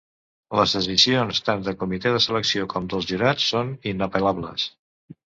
[0.59, 4.65] Les decisions, tant del Comitè de Selecció com dels Jurats, són inapel·lables.